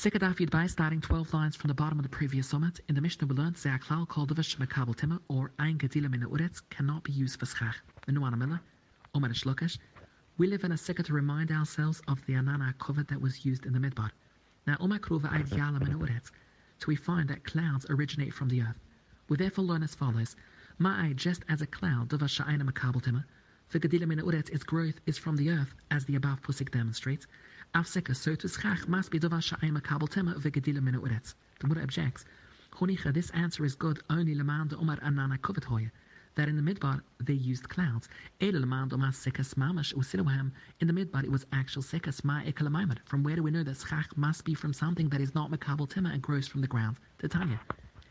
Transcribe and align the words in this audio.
Sikadaf 0.00 0.50
by 0.50 0.66
starting 0.66 0.98
12 1.02 1.34
lines 1.34 1.56
from 1.56 1.68
the 1.68 1.74
bottom 1.74 1.98
of 1.98 2.02
the 2.02 2.08
previous 2.08 2.46
summit. 2.46 2.80
In 2.88 2.94
the 2.94 3.02
Mishnah 3.02 3.26
we 3.26 3.36
learned 3.36 3.56
called 4.08 4.34
Davish 4.34 4.56
Mekabel 4.56 4.96
Tima 4.96 5.20
or 5.28 5.52
Ein 5.58 5.76
Gedilim 5.76 6.14
in 6.14 6.22
Uretz 6.22 6.62
cannot 6.70 7.04
be 7.04 7.12
used 7.12 7.38
for 7.38 7.44
Schach. 7.44 7.76
Menuana 8.08 8.38
Miller, 8.38 8.62
Omer 9.14 9.28
Shlokesh. 9.28 9.76
We 10.38 10.46
live 10.46 10.64
in 10.64 10.72
a 10.72 10.78
Sikha 10.78 11.02
to 11.02 11.12
remind 11.12 11.52
ourselves 11.52 12.00
of 12.08 12.24
the 12.24 12.32
Anana 12.32 12.72
cover 12.78 13.02
that 13.02 13.20
was 13.20 13.44
used 13.44 13.66
in 13.66 13.74
the 13.74 13.78
Midbar. 13.78 14.08
Now, 14.66 14.78
Omer 14.80 15.00
Kruva 15.00 15.30
Eid 15.34 15.48
Yalam 15.48 15.86
in 15.86 15.98
Uretz. 15.98 16.30
So 16.78 16.86
we 16.86 16.96
find 16.96 17.28
that 17.28 17.44
clouds 17.44 17.84
originate 17.90 18.32
from 18.32 18.48
the 18.48 18.62
earth. 18.62 18.80
We 19.28 19.36
therefore 19.36 19.64
learn 19.64 19.82
as 19.82 19.94
follows. 19.94 20.34
Ma'ai, 20.80 21.14
just 21.14 21.44
as 21.50 21.60
a 21.60 21.66
cloud, 21.66 22.08
Davish 22.08 22.42
Sha'ina 22.42 22.62
Mekabel 22.62 23.02
Tima. 23.02 23.24
For 23.68 23.78
Gedilim 23.78 24.14
in 24.14 24.20
Uretz, 24.20 24.48
its 24.48 24.64
growth 24.64 24.98
is 25.04 25.18
from 25.18 25.36
the 25.36 25.50
earth, 25.50 25.74
as 25.90 26.06
the 26.06 26.16
above 26.16 26.40
pusik 26.40 26.70
demonstrates. 26.70 27.26
Afseka, 27.72 28.16
so 28.16 28.34
to 28.34 28.48
schach 28.48 28.88
must 28.88 29.12
be 29.12 29.20
davar 29.20 29.40
sha'im 29.40 29.78
makabel 29.78 30.10
tema 30.10 30.34
v'gedilim 30.34 30.82
min 30.82 30.94
uretz. 30.96 31.34
The 31.60 31.68
Mura 31.68 31.84
objects, 31.84 32.24
Chonicha, 32.72 33.14
this 33.14 33.30
answer 33.30 33.64
is 33.64 33.76
good 33.76 34.02
only 34.10 34.34
leman 34.34 34.66
de 34.66 34.76
omar 34.76 34.96
anana 34.96 35.38
kovet 35.38 35.62
hoye, 35.62 35.88
that 36.34 36.48
in 36.48 36.56
the 36.56 36.62
midbar 36.62 37.00
they 37.20 37.32
used 37.32 37.68
clouds. 37.68 38.08
Ele 38.40 38.58
leman 38.58 38.88
de 38.88 38.96
omar 38.96 39.12
sekas 39.12 39.54
mamash 39.54 39.94
usiluham, 39.94 40.50
in 40.80 40.88
the 40.88 40.92
midbar 40.92 41.22
it 41.22 41.30
was 41.30 41.46
actual 41.52 41.80
sekas 41.80 42.24
ma 42.24 42.40
ekalamaimad. 42.40 42.98
From 43.04 43.22
where 43.22 43.36
do 43.36 43.42
we 43.44 43.52
know 43.52 43.62
that 43.62 43.76
schach 43.76 44.16
must 44.16 44.44
be 44.44 44.52
from 44.52 44.72
something 44.72 45.08
that 45.10 45.20
is 45.20 45.32
not 45.36 45.52
makabel 45.52 45.88
tema 45.88 46.10
and 46.12 46.20
grows 46.20 46.48
from 46.48 46.62
the 46.62 46.66
ground? 46.66 46.96
The 47.18 47.28
Tanya. 47.28 47.60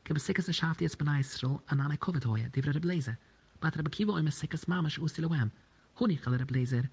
Kebe 0.05 0.19
sekas 0.19 0.47
a 0.47 0.53
shafti 0.53 0.85
es 0.85 0.95
benai 0.95 1.19
Yisrael 1.19 1.59
anana 1.69 1.97
kovet 1.97 2.23
hoye, 2.23 2.49
divra 2.49 2.73
reblezer. 2.73 3.17
But 3.59 3.75
Rabbi 3.75 3.89
Kiva 3.89 4.13
oimer 4.13 4.31
sekas 4.31 4.67
mamash 4.67 4.99
usiluham. 4.99 5.51
Chonicha 5.99 6.27
le 6.27 6.37
reblezer 6.37 6.87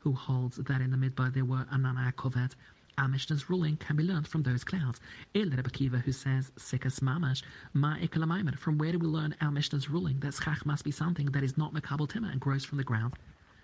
who 0.00 0.12
holds 0.12 0.56
that 0.56 0.80
in 0.80 0.90
the 0.90 0.96
midbar 0.96 1.32
there 1.32 1.44
were 1.44 1.66
Anana 1.72 2.12
Kovet. 2.14 2.52
Our 2.98 3.08
Mishnah's 3.08 3.48
ruling 3.48 3.76
can 3.76 3.96
be 3.96 4.02
learned 4.02 4.26
from 4.26 4.42
those 4.42 4.64
clouds. 4.64 5.00
Il 5.34 5.50
Rebbe 5.50 5.98
who 5.98 6.12
says 6.12 6.52
Sikas 6.58 7.00
Mamash, 7.00 7.42
Ma 7.72 7.96
Ikalamaimer. 7.96 8.58
From 8.58 8.78
where 8.78 8.92
do 8.92 8.98
we 8.98 9.06
learn 9.06 9.34
our 9.40 9.50
Mishnah's 9.50 9.88
ruling 9.88 10.18
that 10.20 10.34
Schach 10.34 10.66
must 10.66 10.84
be 10.84 10.90
something 10.90 11.26
that 11.26 11.42
is 11.42 11.56
not 11.56 11.72
Makabal 11.72 12.08
Timah 12.08 12.32
and 12.32 12.40
grows 12.40 12.64
from 12.64 12.78
the 12.78 12.84
ground? 12.84 13.14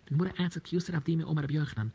The 0.06 0.14
Gemara 0.14 0.32
answered 0.38 0.64
Kusar 0.64 1.00
Avdimi 1.00 1.24
Omar 1.26 1.42
Rabbi 1.42 1.54
Yochanan. 1.54 1.90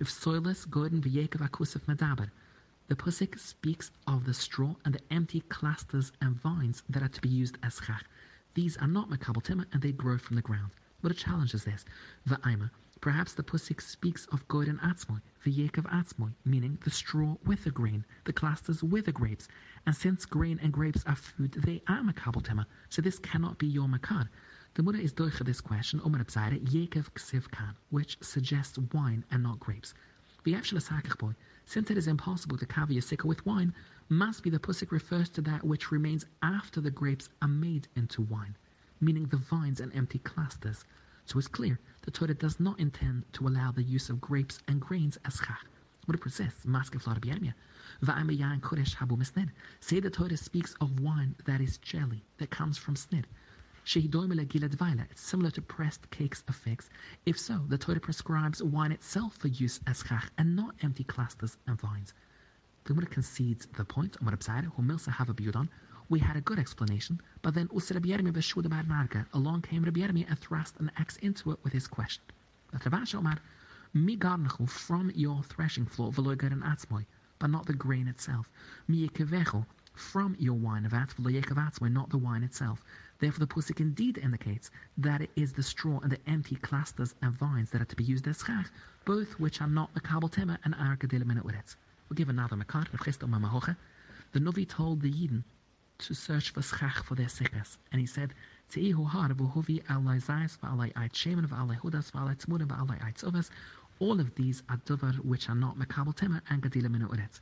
If 0.00 0.10
soilless, 0.10 0.68
goden 0.68 1.00
v'yekev 1.00 1.48
akusif 1.48 1.86
medaber. 1.86 2.28
The 2.92 2.96
pusik 2.96 3.38
speaks 3.38 3.90
of 4.06 4.26
the 4.26 4.34
straw 4.34 4.74
and 4.84 4.92
the 4.92 5.00
empty 5.10 5.40
clusters 5.40 6.12
and 6.20 6.36
vines 6.36 6.82
that 6.90 7.02
are 7.02 7.08
to 7.08 7.20
be 7.22 7.28
used 7.30 7.56
as 7.62 7.80
schach. 7.82 8.04
These 8.52 8.76
are 8.76 8.86
not 8.86 9.08
makabel 9.08 9.42
tema 9.42 9.64
and 9.72 9.80
they 9.80 9.92
grow 9.92 10.18
from 10.18 10.36
the 10.36 10.42
ground. 10.42 10.72
What 11.00 11.10
a 11.10 11.14
challenge 11.14 11.54
is 11.54 11.64
this? 11.64 11.86
The 12.26 12.36
Va'ima. 12.36 12.70
Perhaps 13.00 13.32
the 13.32 13.42
pusik 13.42 13.80
speaks 13.80 14.26
of 14.26 14.46
goden 14.46 14.78
atzmoy, 14.80 15.22
the 15.42 15.50
yek 15.50 15.78
of 15.78 15.86
atzmoy, 15.86 16.34
meaning 16.44 16.76
the 16.84 16.90
straw 16.90 17.38
with 17.46 17.64
the 17.64 17.70
grain, 17.70 18.04
the 18.24 18.32
clusters 18.34 18.82
with 18.82 19.06
the 19.06 19.12
grapes. 19.12 19.48
And 19.86 19.96
since 19.96 20.26
grain 20.26 20.60
and 20.62 20.70
grapes 20.70 21.02
are 21.06 21.16
food, 21.16 21.52
they 21.52 21.80
are 21.88 22.02
makabel 22.02 22.44
tema. 22.44 22.66
So 22.90 23.00
this 23.00 23.18
cannot 23.18 23.56
be 23.56 23.68
your 23.68 23.88
makar. 23.88 24.28
The 24.74 24.82
Muda 24.82 25.00
is 25.00 25.14
doicha 25.14 25.46
this 25.46 25.62
question, 25.62 26.02
Umar 26.04 26.22
Abzaire, 26.22 26.62
Yekev 26.62 27.10
Ksiv 27.14 27.46
which 27.88 28.18
suggests 28.20 28.76
wine 28.92 29.24
and 29.30 29.42
not 29.42 29.60
grapes. 29.60 29.94
boy, 30.44 31.34
since 31.64 31.90
it 31.90 31.96
is 31.98 32.06
impossible 32.06 32.58
to 32.58 32.66
cover 32.66 32.92
your 32.92 33.02
sikka 33.02 33.26
with 33.26 33.44
wine, 33.46 33.72
must 34.08 34.42
be 34.42 34.50
the 34.50 34.58
pusik 34.58 34.90
refers 34.90 35.28
to 35.30 35.40
that 35.40 35.64
which 35.64 35.90
remains 35.90 36.26
after 36.42 36.80
the 36.80 36.90
grapes 36.90 37.28
are 37.40 37.48
made 37.48 37.88
into 37.96 38.22
wine, 38.22 38.56
meaning 39.00 39.26
the 39.26 39.36
vines 39.36 39.80
and 39.80 39.94
empty 39.94 40.18
clusters. 40.18 40.84
So 41.24 41.38
it's 41.38 41.48
clear 41.48 41.78
the 42.02 42.10
Torah 42.10 42.34
does 42.34 42.58
not 42.58 42.80
intend 42.80 43.24
to 43.34 43.46
allow 43.46 43.70
the 43.70 43.82
use 43.82 44.10
of 44.10 44.20
grapes 44.20 44.58
and 44.68 44.80
grains 44.80 45.16
as 45.24 45.36
chach. 45.36 45.66
What 46.06 46.16
it 46.16 46.20
persists, 46.20 46.66
maske 46.66 47.00
florabiermia. 47.00 47.54
Va'amayan 48.02 48.60
kodesh 48.60 48.94
habu 48.94 49.16
misned. 49.16 49.50
Say 49.78 50.00
the 50.00 50.10
Torah 50.10 50.36
speaks 50.36 50.74
of 50.80 50.98
wine 50.98 51.36
that 51.44 51.60
is 51.60 51.78
jelly, 51.78 52.24
that 52.38 52.50
comes 52.50 52.76
from 52.76 52.96
snid. 52.96 53.24
It's 53.84 55.20
similar 55.20 55.50
to 55.50 55.60
pressed 55.60 56.08
cakes 56.10 56.42
figs. 56.52 56.88
If 57.26 57.36
so, 57.36 57.64
the 57.68 57.76
Torah 57.76 57.98
prescribes 57.98 58.62
wine 58.62 58.92
itself 58.92 59.36
for 59.36 59.48
use 59.48 59.80
as 59.88 60.04
chach 60.04 60.28
and 60.38 60.54
not 60.54 60.76
empty 60.82 61.02
clusters 61.02 61.58
and 61.66 61.80
vines. 61.80 62.14
The 62.84 62.94
Gemara 62.94 63.06
concedes 63.06 63.66
the 63.66 63.84
point. 63.84 64.16
We 66.08 66.18
had 66.20 66.36
a 66.36 66.40
good 66.40 66.58
explanation, 66.60 67.20
but 67.42 67.54
then 67.54 67.68
along 69.32 69.62
came 69.62 69.82
Rabbi 69.82 70.00
Yermi 70.00 70.26
and 70.28 70.38
thrust 70.38 70.76
an 70.78 70.92
axe 70.96 71.16
into 71.16 71.50
it 71.50 71.58
with 71.64 71.72
his 71.72 71.88
question. 71.88 72.22
From 74.68 75.10
your 75.14 75.42
threshing 75.42 75.86
floor, 75.86 76.12
but 76.12 77.50
not 77.50 77.66
the 77.66 77.74
grain 77.74 78.06
itself. 78.06 78.48
From 79.94 80.36
your 80.38 80.54
wine 80.54 80.86
of 80.86 80.94
at, 80.94 81.10
veloy 81.10 81.42
atzmoy, 81.42 81.92
not 81.92 82.08
the 82.08 82.16
wine 82.16 82.42
itself. 82.42 82.82
Therefore, 83.18 83.40
the 83.40 83.54
pusik 83.54 83.78
indeed 83.78 84.16
indicates 84.16 84.70
that 84.96 85.20
it 85.20 85.30
is 85.36 85.52
the 85.52 85.62
straw 85.62 86.00
and 86.00 86.10
the 86.10 86.18
empty 86.26 86.56
clusters 86.56 87.14
and 87.20 87.34
vines 87.34 87.70
that 87.70 87.82
are 87.82 87.86
to 87.86 87.96
be 87.96 88.02
used 88.02 88.26
as 88.26 88.42
chach, 88.42 88.70
both 89.04 89.38
which 89.38 89.60
are 89.60 89.68
not 89.68 89.92
the 89.92 90.00
kabel 90.00 90.30
tema 90.30 90.58
and 90.64 90.74
are 90.76 90.96
gedilim 90.96 91.30
in 91.30 91.36
it. 91.36 91.76
We'll 92.08 92.14
give 92.16 92.30
another 92.30 92.56
makar, 92.56 92.86
The 94.32 94.40
Novi 94.40 94.64
told 94.64 95.02
the 95.02 95.12
Yidden 95.12 95.44
to 95.98 96.14
search 96.14 96.50
for 96.50 96.62
schach 96.62 97.04
for 97.04 97.14
their 97.14 97.28
sickness, 97.28 97.78
and 97.92 98.00
he 98.00 98.06
said, 98.06 98.34
Teihu 98.70 99.06
har 99.06 99.28
v'huvi 99.28 99.84
alai 99.84 100.20
zayas 100.20 100.58
v'alai 100.58 100.88
ait 101.02 101.12
shemen 101.12 101.46
v'alai 101.46 101.78
hudas 101.80 102.10
v'alai 102.10 102.36
tzmurim 102.36 102.66
v'alai. 102.66 103.50
All 103.98 104.18
of 104.18 104.34
these 104.34 104.62
are 104.68 104.80
dover 104.84 105.12
which 105.22 105.48
are 105.48 105.54
not 105.54 105.78
makabel 105.78 106.16
tema 106.16 106.42
and 106.48 106.62
gedilim 106.62 106.96
in 106.96 107.06
uretz. 107.06 107.40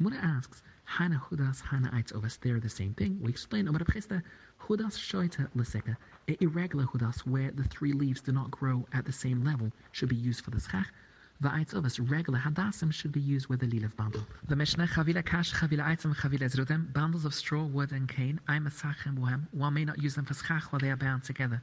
The 0.00 0.04
Mura 0.04 0.16
asks, 0.22 0.62
Hana 0.84 1.22
hudas, 1.28 1.60
hana 1.60 1.90
ait 1.94 2.06
tzovas, 2.06 2.40
they're 2.40 2.58
the 2.58 2.70
same 2.70 2.94
thing. 2.94 3.18
We 3.20 3.28
explain, 3.28 3.68
Omar 3.68 3.80
Chista, 3.80 4.22
Hudas 4.62 4.96
shoita 4.96 5.46
leseka, 5.54 5.94
irregular 6.40 6.86
hudas 6.86 7.18
where 7.26 7.50
the 7.50 7.64
three 7.64 7.92
leaves 7.92 8.22
do 8.22 8.32
not 8.32 8.50
grow 8.50 8.86
at 8.94 9.04
the 9.04 9.12
same 9.12 9.44
level 9.44 9.70
should 9.92 10.08
be 10.08 10.16
used 10.16 10.42
for 10.42 10.52
the 10.52 10.58
schach. 10.58 10.86
Va'aitz 11.42 11.74
ovas, 11.74 12.00
regular 12.10 12.38
hadasim 12.38 12.90
should 12.90 13.12
be 13.12 13.20
used 13.20 13.48
with 13.48 13.62
a 13.62 13.66
liliv 13.66 13.94
bundle. 13.94 14.26
The 14.48 14.56
Mishnah, 14.56 14.86
chavila 14.86 15.22
kash, 15.22 15.52
chavila 15.52 15.84
aitzim, 15.84 16.16
chavila 16.16 16.48
ezrudem, 16.50 16.90
bundles 16.94 17.26
of 17.26 17.34
straw, 17.34 17.64
wood, 17.64 17.92
and 17.92 18.08
cane, 18.08 18.40
I 18.48 18.56
masachem 18.56 19.18
bohem, 19.18 19.48
one 19.52 19.74
may 19.74 19.84
not 19.84 20.02
use 20.02 20.14
them 20.14 20.24
for 20.24 20.32
schach 20.32 20.72
while 20.72 20.80
they 20.80 20.90
are 20.90 20.96
bound 20.96 21.24
together. 21.24 21.62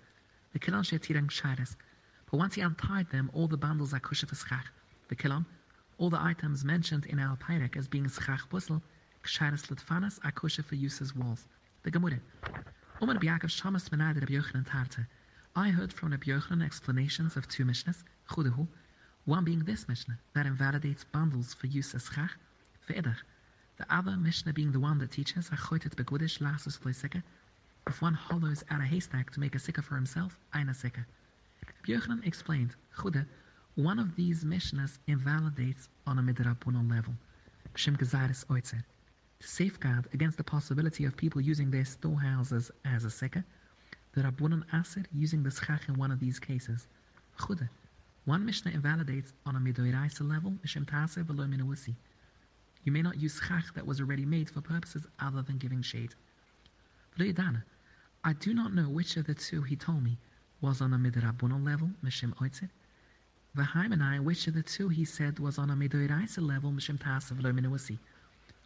The 0.54 0.60
kilon 0.60 0.84
shetirang 0.84 1.32
shairis, 1.32 1.76
but 2.30 2.38
once 2.38 2.54
he 2.54 2.62
untied 2.62 3.10
them, 3.10 3.32
all 3.34 3.48
the 3.48 3.58
bundles 3.58 3.96
are 3.96 4.00
kusha 4.00 4.28
for 4.28 4.36
schach. 4.36 4.68
The 5.08 5.16
kilon, 5.16 5.48
all 5.98 6.10
the 6.10 6.22
items 6.22 6.64
mentioned 6.64 7.06
in 7.08 7.20
our 7.20 7.36
Pyrek 7.38 7.76
as 7.76 7.88
being 7.88 8.08
schach 8.08 8.50
busel, 8.50 8.82
kshairis 9.24 9.68
litfanas, 9.68 10.20
are 10.24 10.32
kusha 10.32 10.64
for 10.64 10.76
use 10.76 11.02
as 11.02 11.16
walls. 11.16 11.48
The 11.84 11.92
Gemurah, 11.92 12.20
Omar 13.02 13.16
Biakov 13.16 13.50
Shamas 13.50 13.90
Menad 13.90 14.16
Rabbi 14.16 14.34
Yochanan 14.34 14.68
Tarte. 14.68 15.06
I 15.56 15.70
heard 15.70 15.92
from 15.92 16.12
Rabbi 16.12 16.28
Yochanan 16.28 16.64
explanations 16.64 17.36
of 17.36 17.48
two 17.48 17.66
Mishnahs, 17.66 18.04
one 19.26 19.44
being 19.44 19.60
this 19.60 19.88
Mishnah, 19.88 20.20
that 20.36 20.46
invalidates 20.46 21.04
bundles 21.04 21.54
for 21.56 21.66
use 21.68 21.96
as 21.96 22.04
chach, 22.06 22.30
ve'edach. 22.88 23.18
The 23.78 23.94
other 23.94 24.18
Mishnah 24.18 24.54
being 24.54 24.72
the 24.72 24.80
one 24.80 25.00
that 25.00 25.12
teaches, 25.12 25.50
Achoitet 25.50 25.96
begudish 25.96 26.40
lasus 26.40 26.80
sika. 26.96 27.24
If 27.88 28.02
one 28.02 28.14
hollows 28.14 28.64
out 28.70 28.82
a 28.82 28.86
haystack 28.86 29.32
to 29.32 29.40
make 29.40 29.56
a 29.56 29.58
sikah 29.58 29.84
for 29.84 29.96
himself, 29.96 30.38
aina 30.56 30.74
sikah. 30.74 31.06
Rabbi 31.66 32.00
Yochanan 32.00 32.26
explained, 32.26 32.76
Chuda, 32.98 33.26
one 33.78 34.00
of 34.00 34.16
these 34.16 34.44
Mishnahs 34.44 34.98
invalidates 35.06 35.88
on 36.08 36.18
a 36.18 36.22
midrabunon 36.24 36.90
level. 36.90 37.14
Shem 37.76 37.96
Gezaris 37.96 38.44
Oitzer 38.48 38.84
to 39.40 39.48
safeguard 39.48 40.08
against 40.16 40.36
the 40.36 40.44
possibility 40.44 41.06
of 41.06 41.16
people 41.16 41.40
using 41.40 41.70
their 41.70 41.86
storehouses 41.86 42.72
as 42.86 43.06
a 43.06 43.10
seka, 43.10 43.44
the 44.14 44.24
Rabbunan 44.24 44.64
Aser 44.74 45.06
using 45.14 45.44
the 45.44 45.52
schach 45.52 45.88
in 45.88 45.94
one 45.94 46.10
of 46.10 46.20
these 46.20 46.40
cases. 46.40 46.88
Chude. 47.40 47.70
One 48.26 48.44
Mishnah 48.44 48.72
invalidates 48.72 49.34
on 49.46 49.56
a 49.56 49.60
midoiraisa 49.60 50.28
level, 50.28 50.54
Mishem 50.66 50.84
Taser 50.84 51.24
v'lo 51.24 51.48
minuasi. 51.48 51.94
You 52.84 52.92
may 52.92 53.04
not 53.04 53.22
use 53.22 53.40
schach 53.40 53.76
that 53.76 53.86
was 53.86 54.02
already 54.02 54.26
made 54.26 54.50
for 54.50 54.62
purposes 54.62 55.06
other 55.20 55.44
than 55.44 55.60
giving 55.60 55.84
shade. 55.84 56.16
V'lo 57.16 57.62
I 58.24 58.34
do 58.34 58.56
not 58.56 58.74
know 58.74 58.90
which 58.90 59.18
of 59.18 59.28
the 59.28 59.36
two 59.36 59.62
he 59.62 59.76
told 59.76 60.02
me 60.02 60.18
was 60.62 60.82
on 60.82 60.94
a 60.94 60.98
midrabunan 60.98 61.64
level, 61.64 61.92
Mishem 62.04 62.34
Oitzir. 63.58 63.66
V'haimanai, 63.66 64.20
which 64.20 64.48
of 64.48 64.54
the 64.54 64.64
two 64.64 64.90
he 64.90 65.06
said 65.06 65.40
was 65.40 65.58
on 65.58 65.70
a 65.70 65.76
Medoiraisa 65.76 66.42
level, 66.48 66.72
Mishim 66.72 66.98
Tasav 66.98 67.42
Lo 67.42 67.52
Minuasi. 67.52 67.98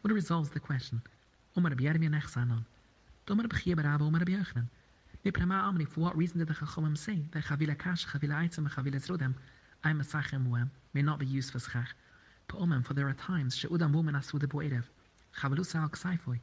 What 0.01 0.13
resolves 0.13 0.49
the 0.49 0.59
question? 0.59 1.01
Omar 1.55 1.71
B'Yermi 1.71 2.09
Nechsanon. 2.09 2.65
Domar 3.27 3.45
B'Chia 3.47 3.75
Baraba 3.75 4.01
Omar 4.01 4.21
B'Yochanan. 4.21 4.67
Niprama 5.25 5.71
Amri, 5.71 5.87
for 5.87 6.01
what 6.01 6.17
reason 6.17 6.39
did 6.39 6.47
the 6.47 6.53
Chachomim 6.53 6.97
say 6.97 7.19
that 7.31 7.43
Chavila 7.43 7.77
Kash, 7.77 8.05
Chavila 8.07 8.43
Aitzim, 8.43 8.69
Chavila 8.69 8.95
Zrodem, 8.95 9.35
I 9.83 9.91
Masachem 9.91 10.47
Uem, 10.49 10.69
may 10.93 11.01
not 11.01 11.19
be 11.19 11.25
used 11.25 11.51
for 11.51 11.59
Schach? 11.59 11.95
Pa'omem, 12.49 12.85
for 12.85 12.93
there 12.93 13.07
are 13.07 13.13
times, 13.13 13.55
She'udam 13.55 13.93
Woman 13.93 14.15
Asuda 14.15 14.47
Boerev, 14.47 14.83
Chavalusa 15.39 15.75
Al 15.75 15.89
Ksaifoy, 15.89 16.39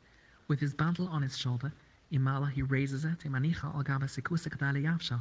with 0.46 0.60
his 0.60 0.72
bundle 0.72 1.08
on 1.08 1.22
his 1.22 1.36
shoulder, 1.36 1.72
Imala 2.12 2.50
he 2.50 2.62
raises 2.62 3.04
it, 3.04 3.18
Imanicha 3.20 3.74
Al 3.74 3.82
Gaba 3.82 4.06
Sikusa 4.06 4.48
Kadali 4.48 4.84
Yavshal, 4.84 5.20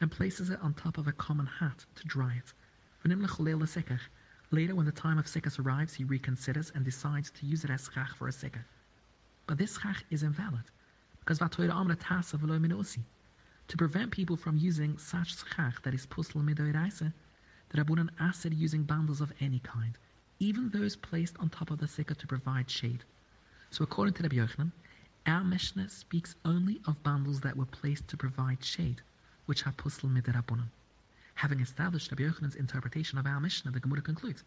and 0.00 0.10
places 0.10 0.50
it 0.50 0.58
on 0.60 0.74
top 0.74 0.98
of 0.98 1.06
a 1.06 1.12
common 1.12 1.46
hat 1.46 1.84
to 1.94 2.06
dry 2.06 2.34
it. 2.36 2.52
Later, 3.06 4.74
when 4.74 4.86
the 4.86 4.92
time 4.92 5.18
of 5.18 5.26
Sikkas 5.26 5.58
arrives, 5.58 5.94
he 5.94 6.04
reconsiders 6.04 6.74
and 6.74 6.84
decides 6.84 7.30
to 7.32 7.44
use 7.44 7.64
it 7.64 7.70
as 7.70 7.90
schach 7.92 8.16
for 8.16 8.28
a 8.28 8.30
Sikkah. 8.30 8.64
But 9.46 9.58
this 9.58 9.78
schach 9.78 10.04
is 10.10 10.22
invalid, 10.22 10.64
because 11.20 11.38
to 13.68 13.76
prevent 13.76 14.10
people 14.10 14.36
from 14.36 14.56
using 14.56 14.96
such 14.96 15.36
schach 15.36 15.82
that 15.82 15.92
is 15.92 16.06
pusl 16.06 16.42
midoiraisa, 16.42 17.12
the 17.68 17.82
Rabbunan 17.82 18.08
asked 18.20 18.46
using 18.46 18.84
bundles 18.84 19.20
of 19.20 19.32
any 19.40 19.58
kind, 19.58 19.98
even 20.38 20.70
those 20.70 20.96
placed 20.96 21.36
on 21.38 21.50
top 21.50 21.70
of 21.70 21.78
the 21.78 21.86
Sikkah 21.86 22.16
to 22.16 22.26
provide 22.26 22.70
shade. 22.70 23.04
So 23.70 23.84
according 23.84 24.14
to 24.14 24.22
Rabbi 24.22 24.36
Yochanan, 24.36 24.72
our 25.26 25.44
Mishnah 25.44 25.88
speaks 25.90 26.36
only 26.44 26.80
of 26.86 27.02
bundles 27.02 27.40
that 27.40 27.56
were 27.56 27.66
placed 27.66 28.08
to 28.08 28.16
provide 28.16 28.64
shade, 28.64 29.02
which 29.46 29.66
are 29.66 29.72
pusl 29.72 30.10
midirabunan. 30.10 30.68
Having 31.34 31.60
established 31.60 32.10
Rabbi 32.10 32.24
Yochanan's 32.24 32.54
interpretation 32.54 33.18
of 33.18 33.26
our 33.26 33.40
Mishnah, 33.40 33.70
the 33.70 33.80
Gemara 33.80 34.00
concludes, 34.00 34.44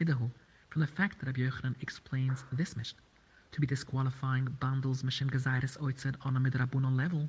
Idahu, 0.00 0.30
from 0.68 0.80
the 0.80 0.86
fact 0.86 1.18
that 1.18 1.26
Rabbi 1.26 1.40
Yochanan 1.40 1.74
explains 1.82 2.44
this 2.52 2.76
Mishnah 2.76 3.00
to 3.52 3.60
be 3.60 3.66
disqualifying 3.66 4.44
bundles 4.60 5.02
Mishim 5.02 5.28
Gazairis 5.28 5.76
Oitzed 5.78 6.14
on 6.22 6.36
a 6.36 6.40
Midrabunon 6.40 6.96
level, 6.96 7.28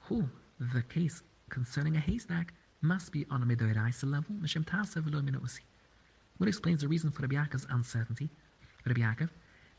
who, 0.00 0.28
the 0.60 0.82
case 0.82 1.22
concerning 1.50 1.96
a 1.96 2.00
haystack, 2.00 2.54
must 2.80 3.10
be 3.10 3.26
on 3.30 3.42
a 3.42 3.46
Midoiraisa 3.46 4.04
level, 4.10 4.36
Mishim 4.36 4.64
Tasev 4.64 5.02
Minusi. 5.02 5.60
What 6.36 6.48
explains 6.48 6.82
the 6.82 6.88
reason 6.88 7.10
for 7.10 7.22
Rabbi 7.22 7.34
Yaakov's 7.34 7.66
uncertainty? 7.70 8.30
Rabbi 8.86 9.00
Yaakov, 9.00 9.30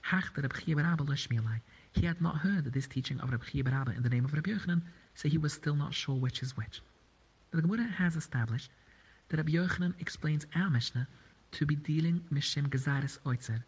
Hach 0.02 0.36
Rabbi 0.36 1.60
He 1.94 2.06
had 2.06 2.22
not 2.22 2.38
heard 2.38 2.66
this 2.66 2.88
teaching 2.88 3.20
of 3.22 3.32
Rabbi 3.32 3.46
Chia 3.46 3.64
in 3.96 4.04
the 4.04 4.10
name 4.10 4.26
of 4.26 4.34
Rabbi 4.34 4.52
Yochanan, 4.52 4.82
so 5.16 5.30
he 5.30 5.38
was 5.38 5.54
still 5.54 5.76
not 5.76 5.94
sure 5.94 6.16
which 6.16 6.44
is 6.44 6.58
which. 6.58 6.82
The 7.52 7.64
Gemara 7.64 7.88
has 7.98 8.16
established 8.16 8.70
that 9.30 9.38
Rabbi 9.38 9.54
Yochanan 9.54 10.00
explains 10.00 10.46
our 10.56 10.70
Mishnah 10.70 11.08
to 11.54 11.66
be 11.66 11.76
dealing 11.76 12.22
Mishim 12.32 12.70
Gezaris 12.70 13.18
Oitzer 13.26 13.64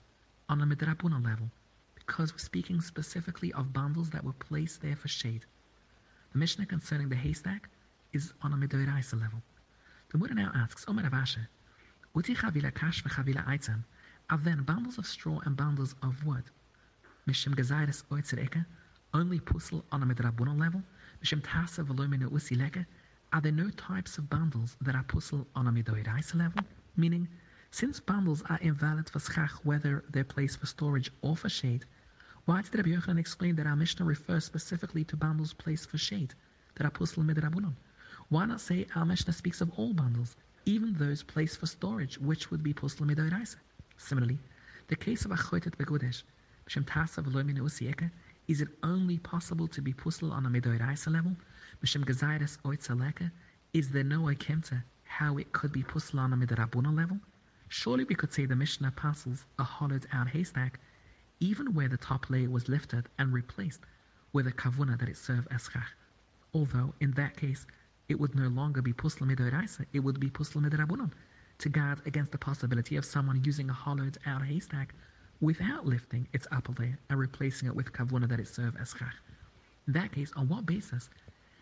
on 0.48 0.62
a 0.62 0.68
Midrabuna 0.68 1.26
level, 1.26 1.50
because 1.96 2.32
we're 2.32 2.38
speaking 2.38 2.80
specifically 2.80 3.52
of 3.54 3.74
bundles 3.74 4.12
that 4.12 4.24
were 4.24 4.34
placed 4.34 4.84
there 4.84 4.96
for 4.96 5.08
shade. 5.08 5.46
The 6.32 6.38
Mishnah 6.38 6.68
concerning 6.68 7.10
the 7.10 7.16
haystack 7.16 7.70
is 8.14 8.34
on 8.44 8.54
a 8.54 8.56
Midoiraisa 8.56 9.20
level. 9.20 9.42
The 10.12 10.20
Gemara 10.20 10.36
now 10.36 10.52
asks, 10.54 10.86
Omer 10.88 11.10
Avashe, 11.10 11.48
Uti 12.16 12.36
Chavila 12.36 12.76
Kash 12.76 13.04
v'Chavila 13.04 13.44
Aitzan, 13.48 13.84
are 14.30 14.38
then 14.38 14.62
bundles 14.62 15.00
of 15.00 15.08
straw 15.08 15.40
and 15.46 15.58
bundles 15.58 15.96
of 16.04 16.24
wood, 16.24 16.44
Mishim 17.28 17.56
Gezaris 17.56 18.04
Oitzer 18.12 18.44
Eke, 18.44 18.64
only 19.16 19.40
pusel 19.40 19.82
on 19.92 20.04
a 20.04 20.06
Midrabuna 20.06 20.56
level, 20.60 20.84
Mishim 21.24 21.42
Tasa 21.42 21.84
Volumina 21.84 22.32
Usi 22.32 22.56
Leke, 22.56 22.86
are 23.34 23.42
there 23.42 23.52
no 23.52 23.70
types 23.70 24.18
of 24.18 24.30
bundles 24.30 24.76
that 24.82 24.96
are 24.96 25.04
puzzle 25.04 25.48
on 25.56 25.68
a 25.68 25.72
midoiraisa 25.72 26.36
level? 26.36 26.64
Meaning, 26.98 27.30
since 27.72 28.00
bundles 28.02 28.44
are 28.50 28.60
invalid 28.62 29.10
for 29.10 29.20
schach 29.20 29.52
whether 29.64 30.04
they're 30.10 30.26
placed 30.26 30.60
for 30.60 30.66
storage 30.66 31.10
or 31.22 31.38
for 31.38 31.48
shade, 31.48 31.86
why 32.46 32.62
did 32.62 32.76
Rabbi 32.76 32.90
Yochanan 32.90 33.20
explain 33.20 33.56
that 33.56 33.68
our 33.68 33.76
Mishnah 33.78 34.06
refers 34.06 34.44
specifically 34.44 35.06
to 35.06 35.16
bundles 35.16 35.54
placed 35.54 35.90
for 35.90 35.98
shade 35.98 36.34
that 36.76 36.86
are 36.86 36.92
puzzle 36.92 37.24
midrabunon? 37.24 37.74
Why 38.28 38.46
not 38.46 38.60
say 38.60 38.88
our 38.96 39.06
Mishnah 39.06 39.34
speaks 39.34 39.62
of 39.62 39.72
all 39.78 39.94
bundles, 39.94 40.36
even 40.66 40.94
those 40.94 41.24
placed 41.24 41.60
for 41.60 41.68
storage, 41.68 42.18
which 42.18 42.52
would 42.52 42.64
be 42.64 42.74
puzzle 42.74 43.06
midoiraisa? 43.06 43.58
Similarly, 43.98 44.40
the 44.88 44.96
case 44.98 45.24
of 45.24 45.32
a 45.32 45.36
choitet 45.36 45.78
begudesh, 45.78 46.24
b'shem 46.68 46.84
tasa 46.84 47.24
v'loy 47.24 47.46
is 48.48 48.62
it 48.62 48.70
only 48.84 49.18
possible 49.20 49.68
to 49.68 49.82
be 49.82 49.94
puzzle 49.94 50.32
on 50.32 50.46
a 50.46 50.50
midoiraisa 50.50 51.12
level? 51.12 51.36
Mishim 51.84 52.04
Gezairis 52.04 52.58
Oitzaleka, 52.64 53.32
is 53.74 53.90
there 53.90 54.04
no 54.04 54.22
Akemta 54.24 54.84
how 55.04 55.38
it 55.38 55.52
could 55.52 55.72
be 55.72 55.84
Puslana 55.84 56.42
Midrabuna 56.42 56.96
level? 56.96 57.20
Surely 57.70 58.04
we 58.04 58.16
could 58.16 58.34
say 58.34 58.46
the 58.46 58.56
Mishnah 58.56 58.92
passes 58.92 59.46
a 59.58 59.64
hollowed 59.64 60.06
out 60.12 60.28
haystack, 60.28 60.80
even 61.40 61.74
where 61.74 61.88
the 61.88 61.98
top 61.98 62.30
layer 62.30 62.50
was 62.50 62.68
lifted 62.68 63.08
and 63.18 63.32
replaced 63.32 63.82
with 64.34 64.48
a 64.48 64.52
kavuna 64.52 65.00
that 65.00 65.10
it 65.10 65.18
served 65.18 65.48
as 65.52 65.70
chach. 65.70 65.88
Although 66.54 66.94
in 67.00 67.12
that 67.12 67.38
case 67.38 67.66
it 68.10 68.20
would 68.20 68.36
no 68.36 68.50
longer 68.50 68.82
be 68.82 68.94
pusla 68.94 69.26
midoraisa, 69.34 69.86
it 69.94 70.00
would 70.00 70.20
be 70.20 70.30
pusla 70.30 70.62
midrabunan, 70.62 71.12
to 71.60 71.70
guard 71.70 72.02
against 72.06 72.32
the 72.32 72.38
possibility 72.38 72.98
of 72.98 73.06
someone 73.06 73.44
using 73.46 73.70
a 73.70 73.74
hollowed 73.74 74.18
out 74.26 74.44
haystack 74.44 74.94
without 75.42 75.88
lifting 75.88 76.28
its 76.34 76.48
upper 76.52 76.72
layer 76.80 76.98
and 77.10 77.20
replacing 77.20 77.68
it 77.68 77.76
with 77.76 77.92
kavuna 77.92 78.30
that 78.30 78.40
it 78.40 78.48
served 78.48 78.78
as 78.80 78.94
chach. 78.94 79.14
In 79.88 79.94
that 79.94 80.12
case, 80.12 80.32
on 80.36 80.48
what 80.48 80.68
basis 80.68 81.10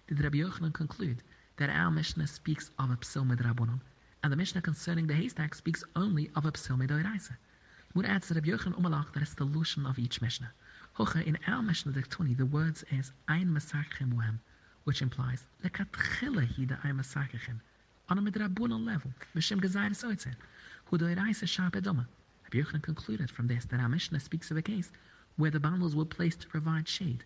did 0.07 0.21
Rabbi 0.21 0.39
Yochanan 0.39 0.73
conclude 0.73 1.23
that 1.55 1.69
our 1.69 1.89
Mishnah 1.89 2.27
speaks 2.27 2.71
of 2.77 2.91
a 2.91 2.97
psil 2.97 3.23
midrabanon, 3.23 3.79
and 4.21 4.33
the 4.33 4.35
Mishnah 4.35 4.61
concerning 4.61 5.07
the 5.07 5.13
haystack 5.13 5.55
speaks 5.55 5.83
only 5.95 6.29
of 6.35 6.45
a 6.45 6.51
psil 6.51 6.77
midoiraisa. 6.77 7.37
Would 7.95 8.05
add 8.05 8.23
to 8.23 8.33
Rabbi 8.33 8.49
Yochanan 8.49 8.79
umalach 8.79 9.13
that 9.13 9.23
it's 9.23 9.33
the 9.33 9.45
solution 9.45 9.85
of 9.85 9.97
each 9.97 10.21
Mishnah. 10.21 10.51
Hocha, 10.97 11.25
in 11.25 11.37
our 11.47 11.61
Mishnah 11.61 11.93
20, 11.93 12.33
the 12.33 12.45
words 12.45 12.83
is 12.91 13.13
ein 13.29 13.47
masachem 13.47 14.13
uhem, 14.13 14.39
which 14.83 15.01
implies 15.01 15.45
lekatchila 15.63 16.45
hi 16.45 16.65
da 16.65 16.75
ein 16.83 16.97
masachem, 16.97 17.61
on 18.09 18.17
a 18.17 18.21
midrabanon 18.21 18.85
level, 18.85 19.11
b'shem 19.33 19.61
gezayis 19.61 20.03
oitzeh, 20.03 20.35
hu 20.85 20.97
doiraisa 20.97 21.47
sharp 21.47 21.75
edoma. 21.75 22.05
Rabbi 22.51 22.68
Yochanan 22.68 22.81
concluded 22.81 23.30
from 23.30 23.46
this 23.46 23.66
that 23.66 23.80
our 23.80 23.90
Mishnah 23.90 24.19
speaks 24.19 24.50
of 24.50 24.57
a 24.57 24.63
case 24.63 24.92
where 25.36 25.51
the 25.51 25.60
bundles 25.60 25.96
were 25.96 26.04
placed 26.04 26.42
to 26.42 26.48
provide 26.48 26.88
shade, 26.88 27.24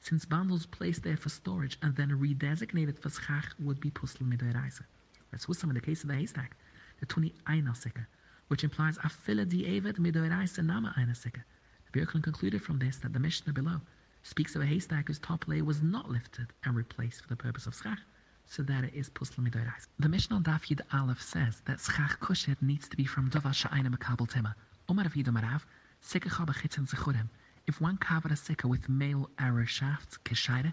since 0.00 0.24
bundles 0.24 0.66
placed 0.66 1.04
there 1.04 1.16
for 1.16 1.28
storage 1.28 1.78
and 1.82 1.94
then 1.94 2.10
redesignated 2.10 2.98
for 2.98 3.10
schach 3.10 3.54
would 3.60 3.78
be 3.78 3.92
pusl 3.92 4.22
midoiraisa. 4.22 4.82
That's 5.30 5.46
some 5.56 5.70
in 5.70 5.74
the 5.74 5.80
case 5.80 6.02
of 6.02 6.08
the 6.08 6.16
haystack, 6.16 6.56
the 6.98 7.06
20 7.06 7.32
einasika, 7.46 8.06
which 8.48 8.64
implies 8.64 8.98
afila 8.98 9.48
di 9.48 9.64
evet 9.66 9.98
midoiraisa 9.98 10.64
nama 10.64 10.92
einasika. 10.98 11.44
Birkland 11.92 12.24
concluded 12.24 12.60
from 12.60 12.80
this 12.80 12.96
that 12.96 13.12
the 13.12 13.20
Mishnah 13.20 13.52
below 13.52 13.80
speaks 14.24 14.56
of 14.56 14.62
a 14.62 14.66
haystack 14.66 15.06
whose 15.06 15.20
top 15.20 15.46
layer 15.46 15.62
was 15.62 15.80
not 15.80 16.10
lifted 16.10 16.48
and 16.64 16.74
replaced 16.74 17.22
for 17.22 17.28
the 17.28 17.36
purpose 17.36 17.66
of 17.66 17.76
schach, 17.76 18.00
so 18.48 18.62
that 18.62 18.84
it 18.84 18.94
is 18.94 19.10
pusl 19.10 19.38
midoiraisa. 19.38 19.86
The 19.98 20.08
Mishnah 20.08 20.40
Daf 20.40 20.70
Yid 20.70 20.80
Aleph 20.92 21.20
says 21.20 21.62
that 21.66 21.80
schach 21.80 22.18
kushet 22.20 22.62
needs 22.62 22.88
to 22.88 22.96
be 22.96 23.04
from 23.04 23.28
dova 23.30 23.52
sha'ina 23.52 23.94
makabel 23.94 24.28
tema. 24.28 24.54
Omar 24.88 25.04
Avidu 25.04 25.28
Marav, 25.28 25.62
sikach 26.02 26.46
bechitzen 26.46 26.88
zechurim, 26.88 27.28
if 27.66 27.80
one 27.80 27.96
covered 27.96 28.30
a 28.30 28.36
sikka 28.36 28.68
with 28.68 28.88
male 28.88 29.28
arrow 29.40 29.64
shafts, 29.64 30.18
keshaira, 30.24 30.72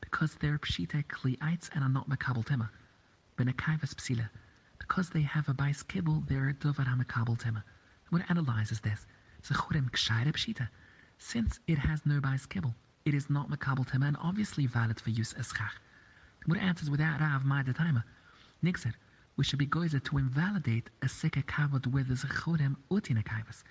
because 0.00 0.34
they're 0.34 0.58
pshita 0.58 1.04
kliites 1.06 1.70
and 1.72 1.84
are 1.84 1.88
not 1.88 2.08
makabel 2.08 2.44
tema, 2.44 2.68
benakaivas 3.38 3.94
psila, 3.94 4.28
because 4.80 5.10
they 5.10 5.22
have 5.22 5.48
a 5.48 5.54
bais 5.54 5.86
kibble, 5.86 6.24
they're 6.28 6.52
dovar 6.60 6.84
hamakabel 6.84 7.38
tema. 7.38 7.62
What 8.10 8.22
analyzes 8.28 8.80
this? 8.80 9.06
Zechurim 9.44 9.88
kshaira 9.90 10.32
pshita. 10.32 10.68
Since 11.18 11.60
it 11.68 11.78
has 11.78 12.04
no 12.04 12.20
bais 12.20 12.46
kibble, 12.48 12.74
it 13.04 13.14
is 13.14 13.30
not 13.30 13.48
makabel 13.48 13.88
tema 13.88 14.06
and 14.06 14.16
obviously 14.20 14.66
valid 14.66 15.00
for 15.00 15.10
use 15.10 15.32
as 15.34 15.52
chach. 15.52 15.70
What 16.46 16.58
answers 16.58 16.90
without 16.90 17.22
Rav 17.22 17.42
Ma'adatayma? 17.44 18.04
Nixer, 18.60 18.92
we 19.34 19.44
should 19.44 19.58
be 19.58 19.66
goizer 19.66 20.04
to 20.04 20.18
invalidate 20.18 20.90
a 21.00 21.08
sikka 21.08 21.42
covered 21.42 21.86
with 21.86 22.08
the 22.08 22.14
zechurim 22.16 22.76
utinakaivas. 22.90 23.62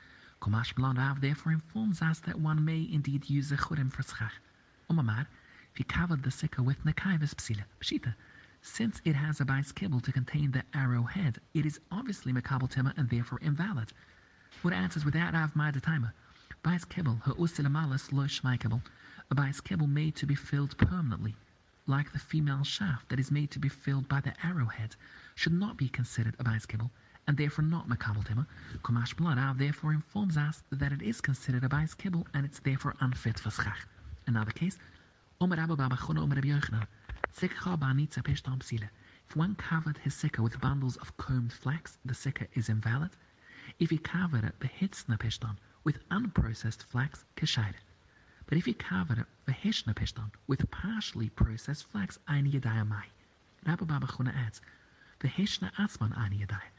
Kumash 0.42 0.74
Rav 0.76 1.22
therefore 1.22 1.52
informs 1.52 2.02
us 2.02 2.20
that 2.22 2.40
one 2.40 2.66
may 2.66 2.90
indeed 2.92 3.30
use 3.30 3.52
a 3.52 3.58
churim 3.58 3.94
for 3.94 4.02
schach. 4.02 4.34
Umamar, 4.90 5.28
if 5.72 5.78
he 5.78 5.84
covered 5.84 6.24
the 6.24 6.32
sikka 6.32 6.64
with 6.64 6.84
nekaivis 6.84 7.36
psila, 7.36 7.64
pshita, 7.80 8.16
since 8.64 9.04
it 9.06 9.14
has 9.16 9.40
a 9.40 9.46
bais 9.46 9.72
kibble 9.72 10.02
to 10.02 10.12
contain 10.12 10.50
the 10.50 10.64
arrowhead, 10.74 11.38
it 11.54 11.68
is 11.68 11.80
obviously 11.92 12.34
makabel 12.34 12.68
tema 12.68 12.92
and 12.98 13.08
therefore 13.08 13.40
invalid. 13.44 13.94
What 14.64 14.74
answers 14.74 15.06
without 15.06 15.36
Rav 15.36 15.54
Ma'adatayma? 15.54 16.12
Bais 16.64 16.90
kibble, 16.90 17.22
her 17.26 17.34
usilamalas 17.34 18.12
lo 18.12 18.24
shmai 18.24 18.82
a 19.30 19.36
bais 19.36 19.62
kibble 19.64 19.86
made 19.86 20.16
to 20.16 20.26
be 20.26 20.34
filled 20.34 20.76
permanently, 20.80 21.36
like 21.88 22.12
the 22.12 22.20
female 22.20 22.64
shaft 22.64 23.10
that 23.10 23.20
is 23.20 23.32
made 23.32 23.52
to 23.52 23.60
be 23.60 23.70
filled 23.70 24.08
by 24.08 24.22
the 24.22 24.34
arrowhead, 24.46 24.96
should 25.36 25.54
not 25.54 25.78
be 25.78 25.90
considered 25.90 26.36
a 26.40 26.68
kibble, 26.68 26.92
and 27.28 27.38
therefore 27.38 27.64
not 27.64 27.90
makabel 27.90 28.26
tema. 28.26 28.48
Kumash 28.84 29.16
Blarav 29.16 29.38
ah, 29.38 29.54
therefore 29.58 29.94
informs 29.94 30.38
us 30.38 30.64
that 30.72 30.92
it 30.92 31.02
is 31.02 31.22
considered 31.22 31.64
a 31.64 31.88
kibble 31.98 32.28
and 32.34 32.46
it's 32.46 32.60
therefore 32.60 32.96
unfit 33.02 33.40
for 33.40 33.50
schach. 33.52 33.88
Another 34.28 34.52
case, 34.52 34.78
Omer 35.42 35.60
Abba 35.60 35.76
Baba 35.76 35.98
Omer 36.10 36.42
Yochanan, 36.42 36.88
Sikcha 37.36 37.78
Banitza 37.78 38.24
Peshtam 38.24 38.60
Psile. 38.60 38.90
If 39.28 39.36
one 39.36 39.56
covered 39.56 39.98
his 39.98 40.14
sikka 40.14 40.42
with 40.42 40.62
bundles 40.62 40.98
of 40.98 41.18
combed 41.18 41.52
flax, 41.52 41.98
the 42.06 42.14
sikka 42.14 42.48
is 42.54 42.70
invalid. 42.70 43.12
If 43.80 43.90
he 43.90 43.98
covered 43.98 44.44
it 44.44 44.60
behitzna 44.60 45.18
pishtan 45.18 45.58
with 45.84 46.08
unprocessed 46.10 46.84
flax, 46.84 47.26
kashayde. 47.36 47.76
But 48.54 48.60
if 48.60 48.66
he 48.66 48.74
covered 48.76 49.18
it 49.18 49.26
vehishna 49.48 49.96
pishtan 49.96 50.30
with 50.46 50.70
partially 50.70 51.30
processed 51.30 51.88
flax, 51.88 52.20
ein 52.28 52.46
yadaya 52.46 52.88
mai. 52.88 53.08
Rabbi 53.66 53.86
Baba 53.86 54.06
Chuna 54.06 54.32
adds, 54.36 54.62
vehishna 55.20 55.72
atzman 55.80 56.16
ein 56.16 56.34
yadaya. 56.34 56.70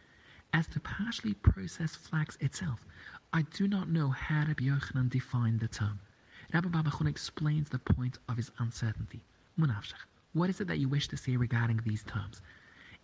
As 0.53 0.69
to 0.69 0.79
partially 0.79 1.35
processed 1.35 1.97
flax 1.97 2.37
itself, 2.37 2.85
I 3.33 3.43
do 3.43 3.67
not 3.67 3.89
know 3.89 4.11
how 4.11 4.45
Rabbi 4.47 4.67
Yochanan 4.67 5.11
defined 5.11 5.59
the 5.59 5.67
term. 5.67 5.99
Rabbi 6.53 6.69
Baba 6.69 6.91
Chuna 6.91 7.09
explains 7.09 7.71
the 7.71 7.81
point 7.81 8.19
of 8.29 8.37
his 8.37 8.53
uncertainty. 8.61 9.25
Munafshach, 9.59 10.07
what 10.33 10.51
is 10.51 10.61
it 10.61 10.69
that 10.69 10.79
you 10.79 10.89
wish 10.89 11.09
to 11.09 11.17
say 11.17 11.37
regarding 11.37 11.79
these 11.79 12.05
terms? 12.05 12.41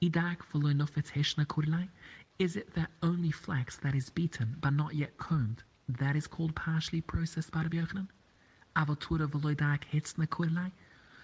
Idak 0.01 0.43
heshna 0.53 1.45
kurilai? 1.45 1.89
Is 2.39 2.55
it 2.55 2.73
that 2.75 2.93
only 3.03 3.33
flax 3.33 3.79
that 3.79 3.97
is 3.97 4.11
beaten 4.11 4.59
but 4.61 4.75
not 4.75 4.95
yet 4.95 5.19
combed, 5.19 5.65
that 5.89 6.15
is 6.15 6.29
called 6.29 6.55
partially 6.55 7.01
processed 7.01 7.51
by 7.51 7.63
Rabbi 7.63 7.79
Yochanan? 7.79 8.07
Avatura 8.77 9.27
v'loidak 9.29 9.85
hitzna 9.93 10.27
kurilai? 10.27 10.71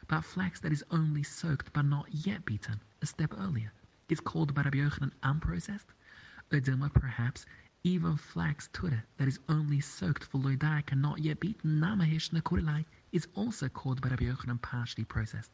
But 0.09 0.25
flax 0.25 0.61
that 0.61 0.73
is 0.73 0.85
only 0.91 1.23
soaked 1.23 1.73
but 1.73 1.85
not 1.85 2.07
yet 2.13 2.45
beaten, 2.45 2.81
a 3.03 3.07
step 3.07 3.35
earlier, 3.39 3.73
is 4.09 4.21
called 4.21 4.55
by 4.55 4.63
Rabbi 4.63 4.79
Yochanan 4.79 5.13
unprocessed? 5.23 5.87
Edema, 6.53 6.89
perhaps, 6.91 7.47
even 7.83 8.17
flax 8.17 8.69
tura 8.73 9.05
that 9.17 9.29
is 9.29 9.39
only 9.49 9.81
soaked 9.81 10.25
for 10.25 10.39
loidak 10.39 10.93
and 10.93 11.03
not 11.03 11.19
yet 11.19 11.41
beaten, 11.41 11.81
namahish 11.81 12.31
nakurilai, 12.31 12.85
is 13.13 13.29
also 13.35 13.69
called 13.69 14.01
by 14.01 14.09
Rabbi 14.09 14.25
Yochanan 14.25 14.61
partially 14.63 15.05
processed. 15.05 15.51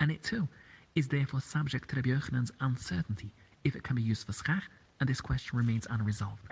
And 0.00 0.10
it 0.10 0.22
too 0.22 0.48
is 0.94 1.08
therefore 1.08 1.40
subject 1.40 1.90
to 1.90 1.96
Rabbi 1.96 2.10
Yochanan's 2.10 2.52
uncertainty 2.60 3.30
if 3.64 3.76
it 3.76 3.82
can 3.82 3.96
be 3.96 4.02
used 4.02 4.26
for 4.26 4.32
schach, 4.32 4.64
and 5.00 5.08
this 5.08 5.20
question 5.20 5.58
remains 5.58 5.86
unresolved. 5.90 6.42